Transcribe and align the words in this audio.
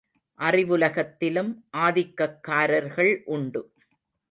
அறிவுலகத்திலும் 0.39 1.51
ஆதிக்கக் 1.77 2.39
காரர்கள் 2.41 3.21
உண்டு. 3.25 3.71